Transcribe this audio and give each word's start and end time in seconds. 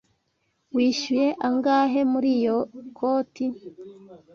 Wishyuye 0.75 1.27
angahe 1.47 1.99
kuri 2.11 2.29
iyo 2.37 2.57
koti? 2.97 3.45